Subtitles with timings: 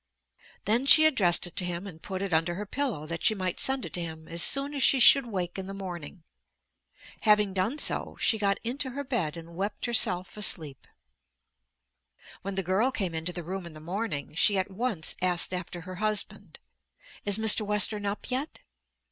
[0.65, 3.59] Then she addressed it to him and put it under her pillow that she might
[3.59, 6.23] send it to him as soon as she should wake in the morning.
[7.19, 10.87] Having done so she got into her bed and wept herself asleep.
[12.41, 15.81] When the girl came into the room in the morning she at once asked after
[15.81, 16.57] her husband.
[17.23, 17.63] "Is Mr.
[17.63, 18.61] Western up yet?"